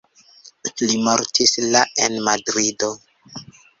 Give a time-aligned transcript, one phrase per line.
[0.91, 2.91] Li mortis la en Madrido.